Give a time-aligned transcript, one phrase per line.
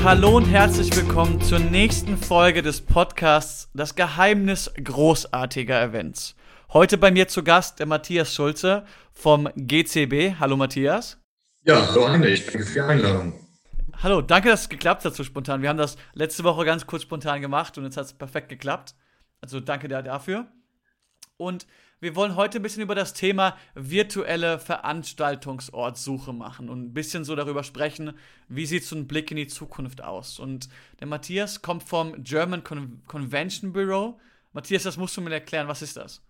[0.00, 6.36] Und hallo und herzlich willkommen zur nächsten Folge des Podcasts Das Geheimnis großartiger Events.
[6.72, 10.40] Heute bei mir zu Gast der Matthias Schulze vom GCB.
[10.40, 11.18] Hallo Matthias.
[11.64, 13.34] Ja, hallo Heinrich, danke für die Einladung.
[14.02, 15.60] Hallo, danke, dass es geklappt hat so spontan.
[15.60, 18.94] Wir haben das letzte Woche ganz kurz spontan gemacht und jetzt hat es perfekt geklappt.
[19.42, 20.46] Also danke dir dafür.
[21.36, 21.66] Und
[22.00, 27.36] wir wollen heute ein bisschen über das Thema virtuelle Veranstaltungsortsuche machen und ein bisschen so
[27.36, 28.14] darüber sprechen,
[28.48, 30.38] wie sieht so ein Blick in die Zukunft aus.
[30.38, 34.18] Und der Matthias kommt vom German Con Convention Bureau.
[34.52, 36.22] Matthias, das musst du mir erklären, was ist das?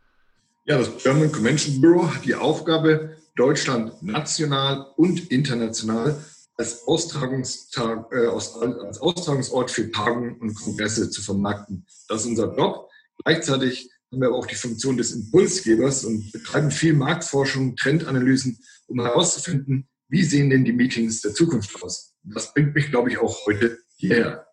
[0.66, 6.22] Ja, das German Convention Bureau hat die Aufgabe, Deutschland national und international
[6.56, 11.86] als, Austragungstag, äh, als Austragungsort für Tagungen und Kongresse zu vermarkten.
[12.08, 12.90] Das ist unser Job.
[13.24, 19.00] Gleichzeitig haben wir aber auch die Funktion des Impulsgebers und betreiben viel Marktforschung, Trendanalysen, um
[19.00, 22.14] herauszufinden, wie sehen denn die Meetings der Zukunft aus.
[22.24, 24.46] Das bringt mich, glaube ich, auch heute hierher.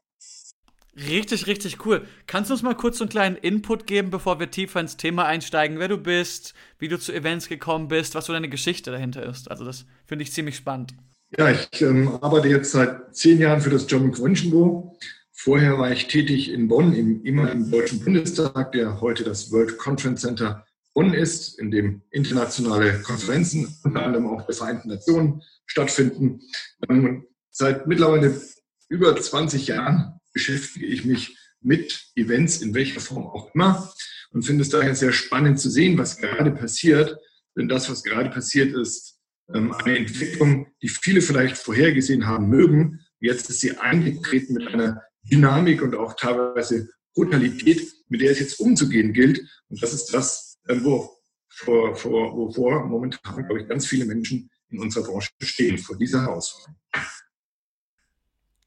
[0.96, 2.08] Richtig, richtig cool.
[2.26, 5.26] Kannst du uns mal kurz so einen kleinen Input geben, bevor wir tiefer ins Thema
[5.26, 9.24] einsteigen, wer du bist, wie du zu Events gekommen bist, was so deine Geschichte dahinter
[9.24, 9.50] ist?
[9.50, 10.96] Also das finde ich ziemlich spannend.
[11.38, 14.98] Ja, ich ähm, arbeite jetzt seit zehn Jahren für das German Convention Bureau
[15.40, 20.22] Vorher war ich tätig in Bonn im ehemaligen Deutschen Bundestag, der heute das World Conference
[20.22, 26.42] Center Bonn ist, in dem internationale Konferenzen, unter anderem auch der Vereinten Nationen, stattfinden.
[26.90, 28.42] Ähm, seit mittlerweile
[28.90, 33.94] über 20 Jahren beschäftige ich mich mit Events in welcher Form auch immer
[34.32, 37.16] und finde es daher sehr spannend zu sehen, was gerade passiert.
[37.56, 39.20] Denn das, was gerade passiert, ist
[39.54, 43.02] ähm, eine Entwicklung, die viele vielleicht vorhergesehen haben mögen.
[43.20, 48.60] Jetzt ist sie eingetreten mit einer Dynamik und auch teilweise Brutalität, mit der es jetzt
[48.60, 49.40] umzugehen gilt.
[49.70, 51.18] Und das ist das, äh, wo,
[51.50, 56.22] vor, vor, wovor momentan, glaube ich, ganz viele Menschen in unserer Branche stehen, vor dieser
[56.22, 56.76] Herausforderung.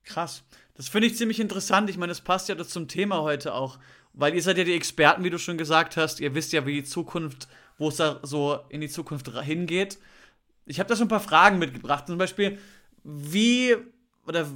[0.05, 0.43] Krass.
[0.75, 1.91] Das finde ich ziemlich interessant.
[1.91, 3.79] Ich meine, das passt ja zum Thema heute auch,
[4.13, 6.21] weil ihr seid ja die Experten, wie du schon gesagt hast.
[6.21, 9.99] Ihr wisst ja, wie die Zukunft, wo es da so in die Zukunft hingeht.
[10.67, 12.07] Ich habe da schon ein paar Fragen mitgebracht.
[12.07, 12.59] Zum Beispiel,
[13.05, 13.77] wie
[14.27, 14.49] oder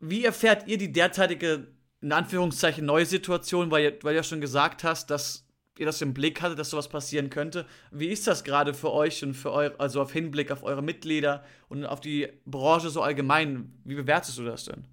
[0.00, 1.68] wie erfährt ihr die derzeitige,
[2.00, 5.46] in Anführungszeichen, neue Situation, weil, weil du ja schon gesagt hast, dass
[5.78, 7.66] ihr das im Blick hattet, dass sowas passieren könnte.
[7.90, 11.44] Wie ist das gerade für euch und für euch, also auf Hinblick auf eure Mitglieder
[11.68, 13.72] und auf die Branche so allgemein?
[13.84, 14.86] Wie bewertest du das denn?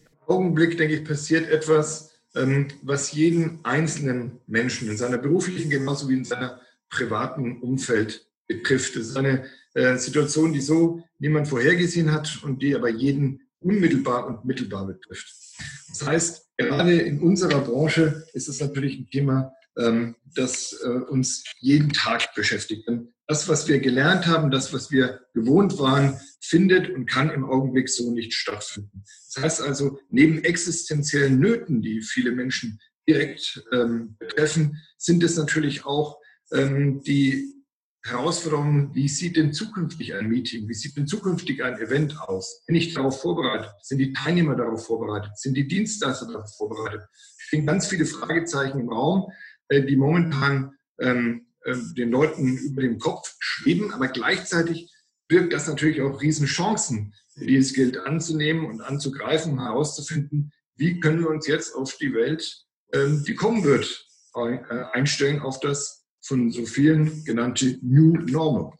[0.00, 6.08] Im Augenblick, denke ich, passiert etwas, ähm, was jeden einzelnen Menschen in seiner beruflichen genauso
[6.08, 8.96] wie in seiner privaten Umfeld betrifft.
[8.96, 14.26] Es ist eine äh, Situation, die so niemand vorhergesehen hat und die aber jeden unmittelbar
[14.26, 15.32] und mittelbar betrifft.
[15.88, 21.44] Das heißt, gerade in unserer Branche ist es natürlich ein Thema, ähm, das äh, uns
[21.60, 22.88] jeden Tag beschäftigt.
[23.26, 27.88] das, was wir gelernt haben, das, was wir gewohnt waren, findet und kann im Augenblick
[27.88, 29.04] so nicht stattfinden.
[29.34, 32.78] Das heißt also, neben existenziellen Nöten, die viele Menschen
[33.08, 36.18] direkt ähm, betreffen, sind es natürlich auch
[36.52, 37.61] ähm, die
[38.04, 42.62] Herausforderungen, wie sieht denn zukünftig ein Meeting, wie sieht denn zukünftig ein Event aus?
[42.66, 43.70] Bin ich darauf vorbereitet?
[43.82, 45.38] Sind die Teilnehmer darauf vorbereitet?
[45.38, 47.02] Sind die Dienstleister darauf vorbereitet?
[47.12, 49.30] Es stehen ganz viele Fragezeichen im Raum,
[49.68, 54.92] äh, die momentan ähm, äh, den Leuten über dem Kopf schweben, aber gleichzeitig
[55.28, 61.30] birgt das natürlich auch Riesenchancen, die es gilt anzunehmen und anzugreifen, herauszufinden, wie können wir
[61.30, 64.58] uns jetzt auf die Welt, ähm, die kommen wird, äh,
[64.92, 68.72] einstellen, auf das von so vielen genannte New Normal.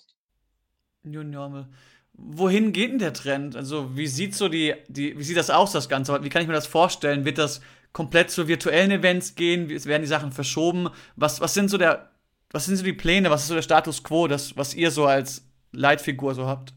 [1.02, 1.68] New Normal.
[2.14, 3.56] Wohin geht denn der Trend?
[3.56, 6.22] Also, wie sieht so die, die, wie sieht das aus, das Ganze?
[6.22, 7.24] Wie kann ich mir das vorstellen?
[7.24, 7.60] Wird das
[7.92, 9.68] komplett zu virtuellen Events gehen?
[9.68, 10.88] Werden die Sachen verschoben?
[11.16, 12.10] Was, was sind so der,
[12.50, 13.30] was sind so die Pläne?
[13.30, 16.74] Was ist so der Status quo, das, was ihr so als Leitfigur so habt?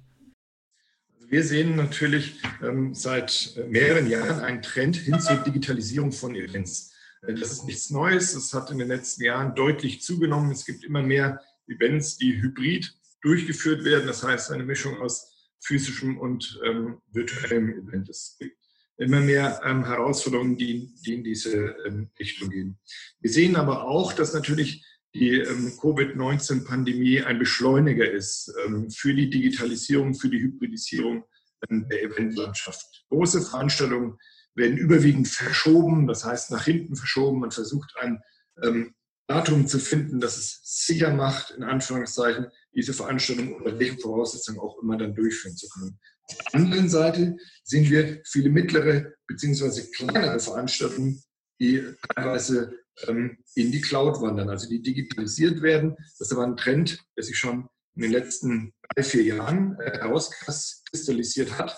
[1.28, 6.95] Wir sehen natürlich ähm, seit mehreren Jahren einen Trend hin zur Digitalisierung von Events.
[7.28, 8.36] Das ist nichts Neues.
[8.36, 10.52] Es hat in den letzten Jahren deutlich zugenommen.
[10.52, 14.08] Es gibt immer mehr Events, die hybrid durchgeführt werden.
[14.08, 18.10] Das heißt, eine Mischung aus physischem und ähm, virtuellem Event.
[18.10, 18.58] Es gibt
[18.98, 22.78] immer mehr ähm, Herausforderungen, die, die in diese ähm, Richtung gehen.
[23.20, 29.30] Wir sehen aber auch, dass natürlich die ähm, Covid-19-Pandemie ein Beschleuniger ist ähm, für die
[29.30, 31.24] Digitalisierung, für die Hybridisierung
[31.70, 33.06] ähm, der Eventlandschaft.
[33.10, 34.18] Große Veranstaltungen
[34.56, 37.40] werden überwiegend verschoben, das heißt nach hinten verschoben.
[37.40, 38.22] Man versucht ein
[38.64, 38.96] ähm,
[39.28, 44.82] Datum zu finden, das es sicher macht, in Anführungszeichen, diese Veranstaltung unter welchen Voraussetzungen auch
[44.82, 46.00] immer dann durchführen zu können.
[46.28, 49.82] Auf der anderen Seite sehen wir viele mittlere bzw.
[49.96, 51.22] kleinere Veranstaltungen,
[51.60, 51.84] die
[52.16, 52.74] teilweise
[53.08, 55.96] ähm, in die Cloud wandern, also die digitalisiert werden.
[55.98, 60.00] Das ist aber ein Trend, der sich schon in den letzten drei, vier Jahren äh,
[60.00, 61.78] herauskristallisiert hat.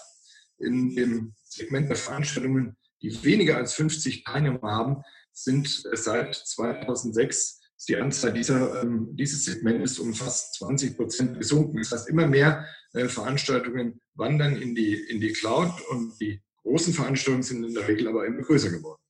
[0.59, 7.98] in dem Segment der Veranstaltungen, die weniger als 50 Teilnehmer haben, sind seit 2006 die
[7.98, 11.77] Anzahl dieser, ähm, dieses Segments um fast 20 Prozent gesunken.
[11.77, 16.94] Das heißt, immer mehr äh, Veranstaltungen wandern in die, in die Cloud und die großen
[16.94, 19.01] Veranstaltungen sind in der Regel aber immer größer geworden.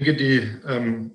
[0.00, 1.12] Denke, die ähm,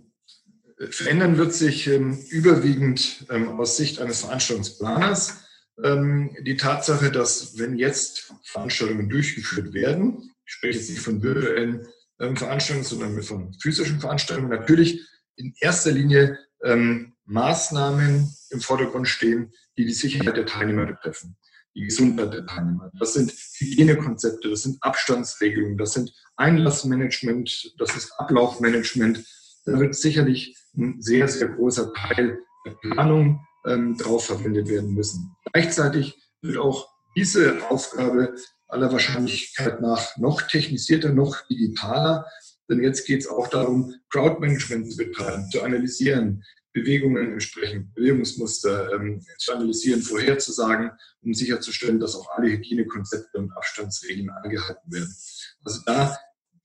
[0.89, 5.43] verändern wird sich ähm, überwiegend ähm, aus Sicht eines Veranstaltungsplaners.
[5.83, 11.87] Ähm, die Tatsache, dass wenn jetzt Veranstaltungen durchgeführt werden, ich spreche jetzt nicht von virtuellen
[12.19, 15.01] ähm, Veranstaltungen, sondern von physischen Veranstaltungen, natürlich
[15.35, 21.35] in erster Linie ähm, Maßnahmen im Vordergrund stehen, die die Sicherheit der Teilnehmer betreffen
[21.75, 22.89] die Gesundheit der Teilnehmer.
[22.99, 29.23] Das sind Hygienekonzepte, das sind Abstandsregelungen, das sind Einlassmanagement, das ist Ablaufmanagement.
[29.65, 35.35] Da wird sicherlich ein sehr, sehr großer Teil der Planung ähm, drauf verwendet werden müssen.
[35.51, 38.35] Gleichzeitig wird auch diese Aufgabe
[38.67, 42.25] aller Wahrscheinlichkeit nach noch technisierter, noch digitaler.
[42.69, 46.43] Denn jetzt geht es auch darum, Crowdmanagement zu betreiben, zu analysieren,
[46.75, 50.91] Bewegungen entsprechend, Bewegungsmuster ähm, zu analysieren, vorherzusagen,
[51.21, 55.15] um sicherzustellen, dass auch alle Hygienekonzepte und Abstandsregeln eingehalten werden.
[55.63, 56.17] Also da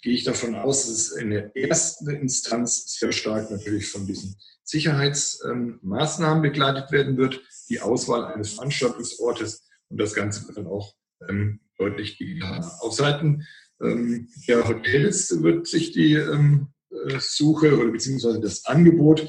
[0.02, 4.34] gehe ich davon aus, dass es in der ersten Instanz sehr stark natürlich von diesen
[4.64, 10.92] Sicherheitsmaßnahmen ähm, begleitet werden wird, die Auswahl eines Veranstaltungsortes und das Ganze wird dann auch
[11.28, 12.68] ähm, deutlich digital.
[12.80, 13.46] Auf Seiten
[13.80, 19.28] ähm, der Hotels wird sich die ähm, äh, Suche oder beziehungsweise das Angebot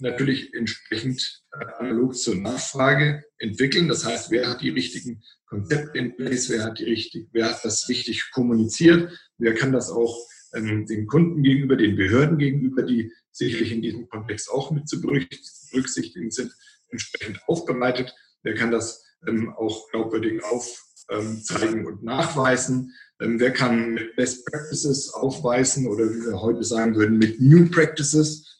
[0.00, 3.88] natürlich entsprechend äh, analog zur Nachfrage entwickeln.
[3.88, 7.64] Das heißt, wer hat die richtigen Konzepte in place, wer hat, die richtig, wer hat
[7.64, 10.18] das richtig kommuniziert, wer kann das auch
[10.54, 15.00] ähm, den Kunden gegenüber, den Behörden gegenüber, die sicherlich in diesem Kontext auch mit zu
[15.00, 16.52] berücksichtigen sind,
[16.90, 18.14] entsprechend aufbereitet.
[18.42, 22.94] Wer kann das ähm, auch glaubwürdig aufzeigen ähm, und nachweisen?
[23.20, 28.55] Ähm, wer kann Best Practices aufweisen oder wie wir heute sagen würden, mit New Practices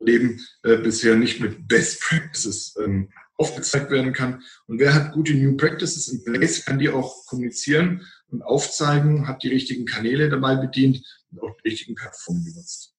[0.00, 4.42] Leben äh, bisher nicht mit Best Practices ähm, aufgezeigt werden kann.
[4.66, 9.42] Und wer hat gute New Practices in place, kann die auch kommunizieren und aufzeigen, hat
[9.42, 12.94] die richtigen Kanäle dabei bedient und auch die richtigen Plattformen genutzt.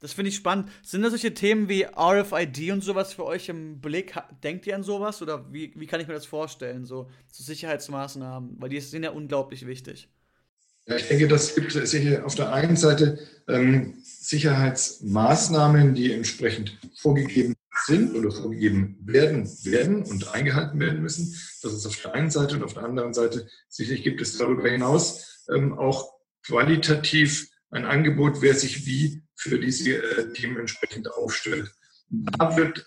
[0.00, 0.70] Das finde ich spannend.
[0.82, 4.14] Sind da solche Themen wie RFID und sowas für euch im Blick?
[4.44, 8.60] Denkt ihr an sowas oder wie, wie kann ich mir das vorstellen, so, so Sicherheitsmaßnahmen?
[8.60, 10.08] Weil die sind ja unglaublich wichtig.
[10.96, 17.54] Ich denke, das gibt sicher auf der einen Seite ähm, Sicherheitsmaßnahmen, die entsprechend vorgegeben
[17.86, 21.34] sind oder vorgegeben werden, werden und eingehalten werden müssen.
[21.62, 24.68] Das ist auf der einen Seite und auf der anderen Seite sicherlich gibt es darüber
[24.68, 26.10] hinaus ähm, auch
[26.46, 31.70] qualitativ ein Angebot, wer sich wie für diese äh, Themen entsprechend aufstellt.
[32.10, 32.84] Da wird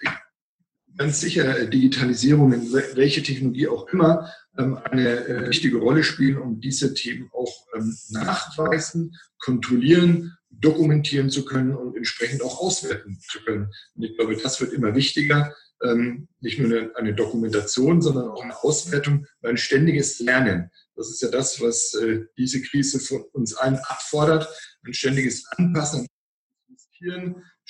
[0.97, 6.59] ganz sicher Digitalisierung, in welche Technologie auch immer, ähm, eine äh, wichtige Rolle spielen, um
[6.59, 13.71] diese Themen auch ähm, nachweisen, kontrollieren, dokumentieren zu können und entsprechend auch auswerten zu können.
[13.95, 15.55] Und ich glaube, das wird immer wichtiger.
[15.83, 20.69] Ähm, nicht nur eine Dokumentation, sondern auch eine Auswertung, ein ständiges Lernen.
[20.95, 24.47] Das ist ja das, was äh, diese Krise von uns allen abfordert.
[24.85, 26.07] Ein ständiges Anpassen,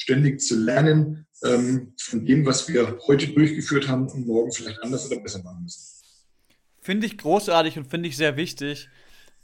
[0.02, 5.20] ständig zu lernen von dem, was wir heute durchgeführt haben und morgen vielleicht anders oder
[5.20, 5.82] besser machen müssen.
[6.82, 8.90] Finde ich großartig und finde ich sehr wichtig,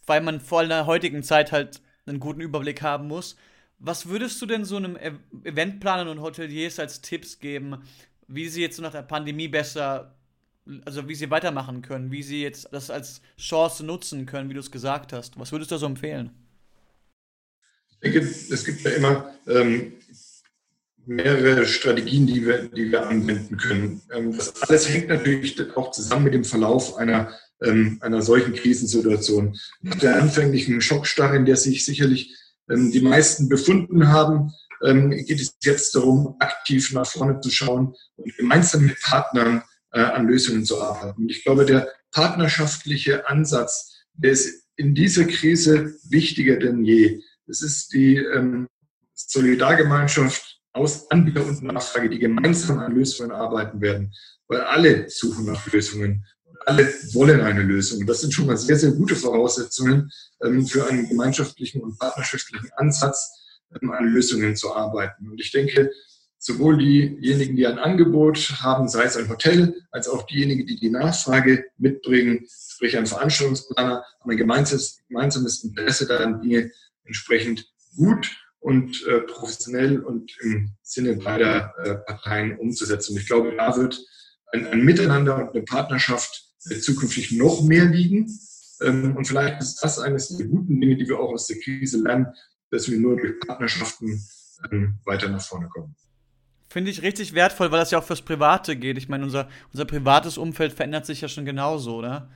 [0.06, 3.36] weil man vor allem in der heutigen Zeit halt einen guten Überblick haben muss.
[3.80, 5.12] Was würdest du denn so einem e
[5.44, 7.84] Eventplanern und Hoteliers als Tipps geben,
[8.28, 10.16] wie sie jetzt nach der Pandemie besser,
[10.86, 14.60] also wie sie weitermachen können, wie sie jetzt das als Chance nutzen können, wie du
[14.60, 15.40] es gesagt hast?
[15.40, 16.32] Was würdest du so empfehlen?
[17.90, 19.94] Ich denke, es gibt ja immer ähm,
[21.08, 24.02] mehrere Strategien, die wir, die wir anwenden können.
[24.14, 27.32] Ähm, das alles hängt natürlich auch zusammen mit dem Verlauf einer,
[27.64, 29.58] ähm, einer solchen Krisensituation.
[29.82, 32.36] Nach der anfänglichen Schockstarre, in der sich sicherlich
[32.70, 38.38] ähm, die meisten befunden haben, geht es jetzt darum, aktiv nach vorne zu schauen und
[38.38, 41.28] gemeinsam mit Partnern äh, an Lösungen zu arbeiten.
[41.30, 47.20] Ich glaube, der partnerschaftliche Ansatz, der ist in dieser Krise wichtiger denn je.
[47.48, 48.24] Es ist die
[49.16, 54.14] Solidargemeinschaft aus Anbieter und Nachfrage, die gemeinsam an Lösungen arbeiten werden,
[54.48, 56.26] weil alle suchen nach Lösungen.
[56.66, 58.06] Alle wollen eine Lösung.
[58.06, 60.12] Das sind schon mal sehr, sehr gute Voraussetzungen
[60.44, 63.44] ähm, für einen gemeinschaftlichen und partnerschaftlichen Ansatz.
[63.82, 65.30] ähm, an Lösungen zu arbeiten.
[65.30, 65.92] Und ich denke,
[66.40, 70.90] sowohl diejenigen, die ein Angebot haben, sei es ein Hotel, als auch diejenigen, die die
[70.90, 76.72] Nachfrage mitbringen, sprich ein Veranstaltungsplaner, haben ein gemeinsames Interesse daran, Dinge
[77.04, 78.30] entsprechend gut
[78.68, 83.14] und äh, professionell und im Sinne beider äh, Parteien umzusetzen.
[83.14, 83.98] Und ich glaube, da wird
[84.52, 86.44] ein, ein Miteinander und eine Partnerschaft
[86.82, 88.30] zukünftig noch mehr liegen.
[88.82, 92.04] Ähm, und vielleicht ist das eines der guten Dinge, die wir auch aus der Krise
[92.04, 92.28] lernen,
[92.70, 94.22] dass wir nur durch Partnerschaften
[94.70, 95.96] ähm, weiter nach vorne kommen.
[96.68, 98.98] Finde ich richtig wertvoll, weil das ja auch fürs Private geht.
[98.98, 102.30] Ich meine, unser, unser privates Umfeld verändert sich ja schon genauso, oder?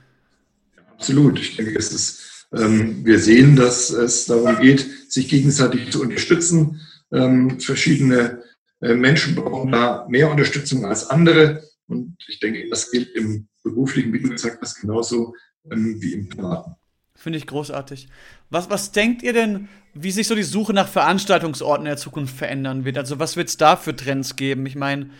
[0.92, 1.38] Absolut.
[1.38, 6.80] Ich denke, es ist, wir sehen, dass es darum geht, sich gegenseitig zu unterstützen.
[7.10, 8.42] Ähm, verschiedene
[8.80, 11.62] äh, Menschen brauchen da mehr Unterstützung als andere.
[11.86, 15.34] Und ich denke, das gilt im beruflichen, wie du gesagt hast, genauso
[15.70, 16.74] ähm, wie im privaten.
[17.14, 18.08] Finde ich großartig.
[18.50, 22.36] Was, was denkt ihr denn, wie sich so die Suche nach Veranstaltungsorten in der Zukunft
[22.36, 22.98] verändern wird?
[22.98, 24.66] Also was wird es da für Trends geben?
[24.66, 25.10] Ich meine,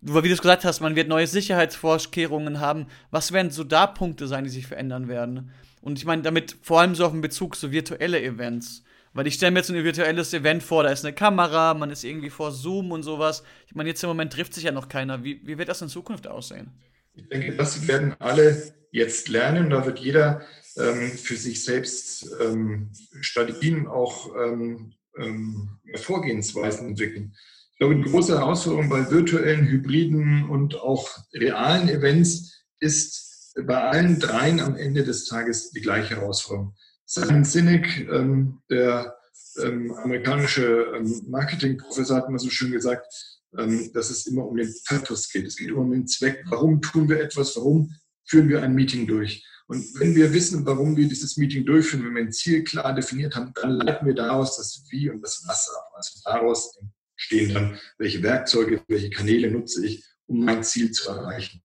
[0.00, 2.86] wie du es gesagt hast, man wird neue Sicherheitsvorkehrungen haben.
[3.10, 5.50] Was werden so da Punkte sein, die sich verändern werden?
[5.88, 8.84] Und ich meine damit vor allem so auf den Bezug zu virtuelle Events.
[9.14, 12.04] Weil ich stelle mir jetzt ein virtuelles Event vor, da ist eine Kamera, man ist
[12.04, 13.42] irgendwie vor Zoom und sowas.
[13.66, 15.24] Ich meine, jetzt im Moment trifft sich ja noch keiner.
[15.24, 16.72] Wie, wie wird das in Zukunft aussehen?
[17.14, 19.70] Ich denke, das werden alle jetzt lernen.
[19.70, 20.42] Da wird jeder
[20.76, 22.90] ähm, für sich selbst ähm,
[23.22, 27.34] Strategien, auch ähm, ähm, Vorgehensweisen entwickeln.
[27.72, 33.27] Ich glaube, die große Herausforderung bei virtuellen, hybriden und auch realen Events ist
[33.66, 36.74] bei allen dreien am Ende des Tages die gleiche Herausforderung.
[37.06, 39.16] Simon Sinek, ähm, der
[39.62, 43.06] ähm, amerikanische ähm, Marketingprofessor, hat mal so schön gesagt,
[43.56, 45.46] ähm, dass es immer um den Purpose geht.
[45.46, 46.44] Es geht immer um den Zweck.
[46.48, 47.56] Warum tun wir etwas?
[47.56, 49.44] Warum führen wir ein Meeting durch?
[49.68, 53.36] Und wenn wir wissen, warum wir dieses Meeting durchführen, wenn wir ein Ziel klar definiert
[53.36, 55.90] haben, dann leiten wir daraus das Wie und das Was ab.
[55.94, 56.78] Also daraus
[57.16, 61.62] entstehen dann, welche Werkzeuge, welche Kanäle nutze ich, um mein Ziel zu erreichen.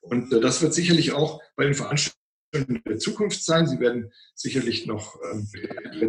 [0.00, 3.66] Und äh, das wird sicherlich auch bei den Veranstaltungen der Zukunft sein.
[3.66, 5.48] Sie werden sicherlich noch ähm,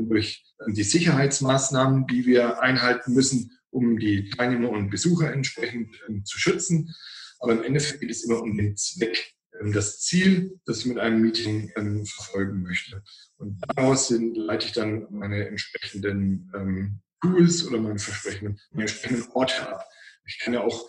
[0.10, 6.26] durch ähm, die Sicherheitsmaßnahmen, die wir einhalten müssen, um die Teilnehmer und Besucher entsprechend ähm,
[6.26, 6.94] zu schützen.
[7.40, 11.00] Aber im Endeffekt geht es immer um den Zweck ähm, das Ziel, das ich mit
[11.00, 13.04] einem Meeting ähm, verfolgen möchte.
[13.38, 18.00] Und daraus sind, leite ich dann meine entsprechenden ähm, Tools oder meine,
[18.40, 19.86] meine entsprechenden Orte ab.
[20.26, 20.88] Ich kann ja auch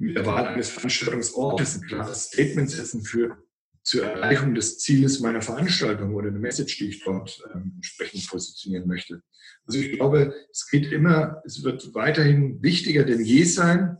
[0.00, 3.36] mit der Wahl eines Veranstaltungsortes ein klares Statement setzen für
[3.82, 8.86] zur Erreichung des Zieles meiner Veranstaltung oder eine Message, die ich dort ähm, entsprechend positionieren
[8.86, 9.22] möchte.
[9.66, 13.96] Also ich glaube, es geht immer, es wird weiterhin wichtiger denn je sein,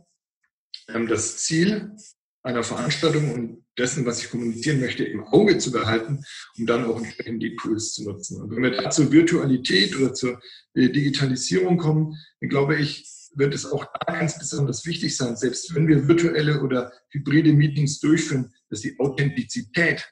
[0.87, 1.95] ähm, das Ziel
[2.43, 6.23] einer Veranstaltung und dessen, was ich kommunizieren möchte, im Auge zu behalten,
[6.57, 8.41] um dann auch entsprechend die Tools zu nutzen.
[8.41, 10.39] Und wenn wir da zur Virtualität oder zur
[10.73, 15.73] äh, Digitalisierung kommen, dann glaube ich, wird es auch da ganz besonders wichtig sein, selbst
[15.73, 20.09] wenn wir virtuelle oder hybride Meetings durchführen, dass die Authentizität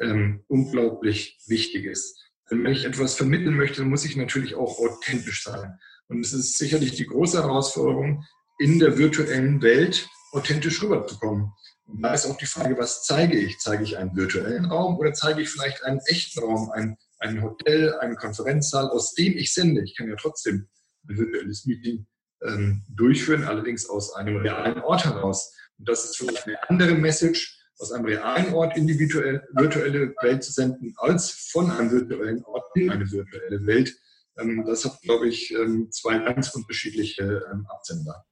[0.00, 2.18] ähm, unglaublich wichtig ist.
[2.50, 5.78] Denn wenn ich etwas vermitteln möchte, muss ich natürlich auch authentisch sein.
[6.08, 8.24] Und es ist sicherlich die große Herausforderung,
[8.58, 11.52] in der virtuellen Welt authentisch rüberzukommen.
[11.86, 13.58] Und da ist auch die Frage, was zeige ich?
[13.58, 17.94] Zeige ich einen virtuellen Raum oder zeige ich vielleicht einen echten Raum, ein, ein Hotel,
[17.94, 19.82] einen Konferenzsaal, aus dem ich sende?
[19.82, 20.68] Ich kann ja trotzdem
[21.08, 22.06] ein virtuelles Meeting
[22.46, 25.54] ähm, durchführen, allerdings aus einem realen Ort heraus.
[25.78, 30.44] Und das ist vielleicht eine andere Message, aus einem realen Ort in die virtuelle, Welt
[30.44, 33.96] zu senden, als von einem virtuellen Ort in eine virtuelle Welt.
[34.38, 38.24] Ähm, das hat, glaube ich, ähm, zwei ganz unterschiedliche ähm, Absender.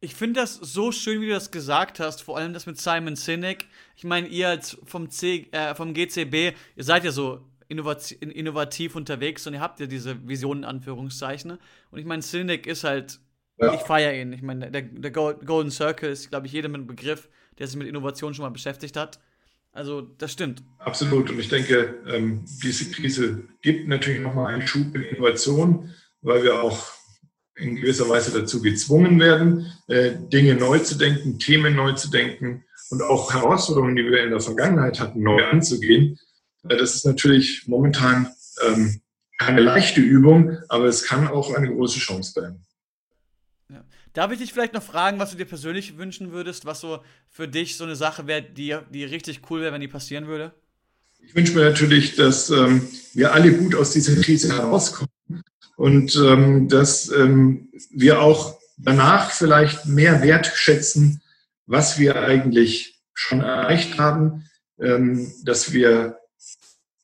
[0.00, 3.16] Ich finde das so schön, wie du das gesagt hast, vor allem das mit Simon
[3.16, 3.66] Sinek.
[3.96, 9.46] Ich meine, ihr als vom, C, äh, vom GCB, ihr seid ja so innovativ, unterwegs
[9.46, 11.58] und ihr habt ja diese Visionen, in Anführungszeichen.
[11.90, 13.20] Und ich meine, Sinek ist halt,
[13.58, 13.74] ja.
[13.74, 14.32] ich feiere ihn.
[14.32, 17.88] Ich meine, der, der Golden Circle ist, glaube ich, jedem ein Begriff, der sich mit
[17.88, 19.18] Innovation schon mal beschäftigt hat.
[19.72, 20.62] Also, das stimmt.
[20.78, 21.30] Absolut.
[21.30, 26.62] Und ich denke, ähm, diese Krise gibt natürlich nochmal einen Schub in Innovation, weil wir
[26.62, 26.92] auch
[27.56, 32.64] in gewisser Weise dazu gezwungen werden, äh, Dinge neu zu denken, Themen neu zu denken
[32.90, 36.18] und auch Herausforderungen, die wir in der Vergangenheit hatten, neu anzugehen.
[36.68, 38.28] Äh, das ist natürlich momentan
[38.66, 39.00] ähm,
[39.38, 42.64] keine leichte Übung, aber es kann auch eine große Chance werden.
[44.18, 46.98] Darf ich dich vielleicht noch fragen, was du dir persönlich wünschen würdest, was so
[47.30, 50.52] für dich so eine Sache wäre, die, die richtig cool wäre, wenn die passieren würde?
[51.20, 55.08] Ich wünsche mir natürlich, dass ähm, wir alle gut aus dieser Krise herauskommen
[55.76, 61.22] und ähm, dass ähm, wir auch danach vielleicht mehr wertschätzen,
[61.66, 66.18] was wir eigentlich schon erreicht haben, ähm, dass wir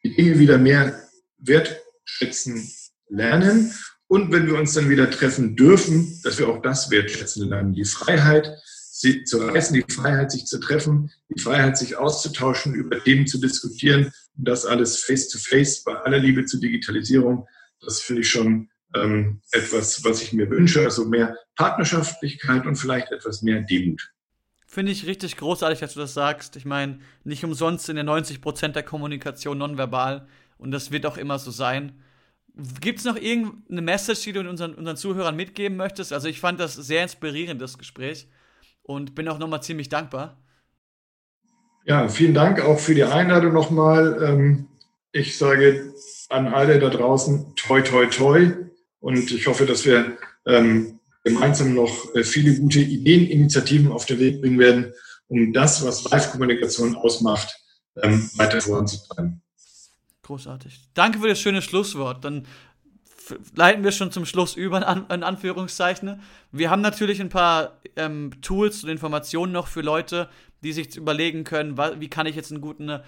[0.03, 1.01] die Dinge wieder mehr
[1.39, 2.69] wertschätzen
[3.09, 3.73] lernen
[4.07, 7.73] Und wenn wir uns dann wieder treffen dürfen, dass wir auch das wertschätzen lernen.
[7.73, 8.51] Die Freiheit,
[8.91, 13.39] sie zu reisen, die Freiheit, sich zu treffen, die Freiheit, sich auszutauschen, über Themen zu
[13.39, 17.49] diskutieren und das alles face-to-face -face, bei aller Liebe zur Digitalisierung.
[17.81, 20.83] Das finde ich schon ähm, etwas, was ich mir wünsche.
[20.83, 24.13] Also mehr Partnerschaftlichkeit und vielleicht etwas mehr Demut.
[24.67, 26.57] Finde ich richtig großartig, dass du das sagst.
[26.57, 30.27] Ich meine, nicht umsonst sind ja 90 Prozent der Kommunikation nonverbal
[30.59, 32.01] und das wird auch immer so sein.
[32.81, 36.13] Gibt es noch irgendeine Message, die du unseren, unseren Zuhörern mitgeben möchtest?
[36.13, 38.29] Also ich fand das sehr inspirierend, das Gespräch
[38.83, 40.41] und bin auch nochmal ziemlich dankbar.
[41.85, 44.23] Ja, vielen Dank auch für die Einladung nochmal.
[44.23, 44.69] Ähm,
[45.13, 45.93] ich sage
[46.29, 48.53] an alle da draußen, toi, toi, toi.
[49.01, 54.19] Und ich hoffe, dass wir ähm, gemeinsam noch äh, viele gute Ideen, Initiativen auf den
[54.19, 54.93] Weg bringen werden,
[55.29, 57.55] um das, was Live-Kommunikation ausmacht,
[58.03, 59.43] ähm, weiter voranzutreiben.
[60.25, 60.81] Großartig.
[60.95, 62.25] Danke für das schöne Schlusswort.
[62.25, 62.47] Dann
[63.55, 64.79] leiten wir schon zum Schluss über,
[65.11, 66.21] in Anführungszeichen.
[66.53, 70.29] Wir haben natürlich ein paar ähm, Tools und Informationen noch für Leute,
[70.63, 73.01] die sich überlegen können, wie kann ich jetzt einen guten äh,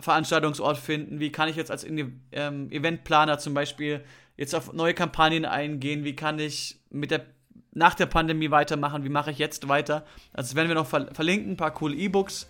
[0.00, 4.04] Veranstaltungsort finden, wie kann ich jetzt als ähm, Eventplaner zum Beispiel
[4.36, 7.26] jetzt auf neue Kampagnen eingehen, wie kann ich mit der
[7.74, 10.04] nach der Pandemie weitermachen, wie mache ich jetzt weiter.
[10.32, 12.48] Also werden wir noch ver verlinken, ein paar coole E-Books.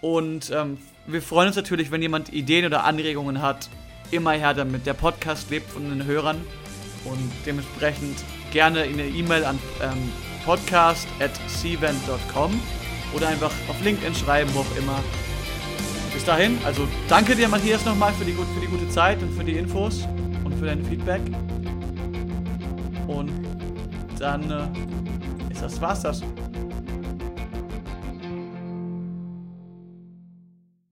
[0.00, 0.78] Und ähm,
[1.12, 3.68] wir freuen uns natürlich, wenn jemand Ideen oder Anregungen hat,
[4.10, 4.86] immer her damit.
[4.86, 6.40] Der Podcast lebt von den Hörern
[7.04, 8.16] und dementsprechend
[8.52, 10.12] gerne eine E-Mail an ähm,
[10.44, 12.60] podcast.cvent.com
[13.14, 15.02] oder einfach auf LinkedIn schreiben, wo auch immer.
[16.12, 19.44] Bis dahin, also danke dir, Matthias, nochmal für die, für die gute Zeit und für
[19.44, 20.08] die Infos
[20.44, 21.20] und für dein Feedback.
[23.06, 23.30] Und
[24.18, 26.20] dann äh, ist das war's das.